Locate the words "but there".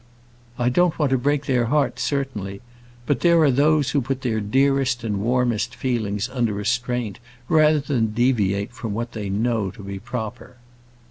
3.05-3.39